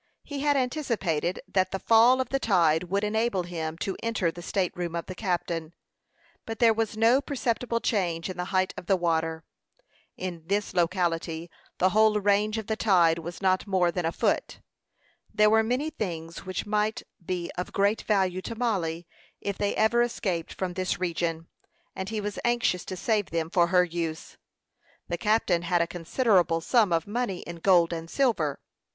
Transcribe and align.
He 0.23 0.39
had 0.39 0.57
anticipated 0.57 1.41
that 1.47 1.69
the 1.69 1.77
fall 1.77 2.19
of 2.19 2.29
the 2.29 2.39
tide 2.39 2.85
would 2.85 3.03
enable 3.03 3.43
him 3.43 3.77
to 3.81 3.95
enter 4.01 4.31
the 4.31 4.41
state 4.41 4.75
room 4.75 4.95
of 4.95 5.05
the 5.05 5.13
captain; 5.13 5.75
but 6.43 6.57
there 6.57 6.73
was 6.73 6.97
no 6.97 7.21
perceptible 7.21 7.79
change 7.79 8.27
in 8.27 8.35
the 8.35 8.45
height 8.45 8.73
of 8.77 8.87
the 8.87 8.95
water. 8.95 9.43
In 10.17 10.41
this 10.47 10.73
locality 10.73 11.51
the 11.77 11.89
whole 11.89 12.19
range 12.19 12.57
of 12.57 12.65
the 12.65 12.75
tide 12.75 13.19
was 13.19 13.43
not 13.43 13.67
more 13.67 13.91
than 13.91 14.07
a 14.07 14.11
foot. 14.11 14.59
There 15.31 15.51
were 15.51 15.61
many 15.61 15.91
things 15.91 16.47
which 16.47 16.65
might 16.65 17.03
be 17.23 17.51
of 17.55 17.71
great 17.71 18.01
value 18.01 18.41
to 18.41 18.55
Mollie, 18.55 19.05
if 19.39 19.55
they 19.55 19.75
ever 19.75 20.01
escaped 20.01 20.51
from 20.51 20.73
this 20.73 20.99
region, 20.99 21.47
and 21.95 22.09
he 22.09 22.19
was 22.19 22.39
anxious 22.43 22.83
to 22.85 22.97
save 22.97 23.27
them 23.29 23.51
for 23.51 23.67
her 23.67 23.83
use. 23.83 24.37
The 25.09 25.19
captain 25.19 25.61
had 25.61 25.83
a 25.83 25.85
considerable 25.85 26.59
sum 26.59 26.91
of 26.91 27.05
money 27.05 27.41
in 27.41 27.57
gold 27.57 27.93
and 27.93 28.09
silver. 28.09 28.59